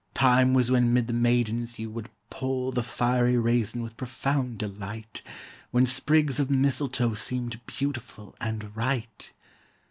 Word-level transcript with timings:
Time 0.15 0.55
was 0.55 0.71
when 0.71 0.91
'mid 0.91 1.05
the 1.05 1.13
maidens 1.13 1.77
you 1.77 1.87
would 1.91 2.09
pull 2.31 2.71
The 2.71 2.81
fiery 2.81 3.37
raisin 3.37 3.83
with 3.83 3.97
profound 3.97 4.57
delight; 4.57 5.21
When 5.69 5.85
sprigs 5.85 6.39
of 6.39 6.49
mistletoe 6.49 7.13
seemed 7.13 7.63
beautiful 7.67 8.35
And 8.41 8.75
right. 8.75 9.31